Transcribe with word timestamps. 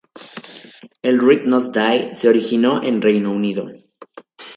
El 1.03 1.19
Red 1.19 1.45
Nose 1.45 1.69
Day 1.71 2.15
se 2.15 2.27
originó 2.27 2.81
en 2.81 3.03
Reino 3.03 3.29
Unido. 3.29 3.67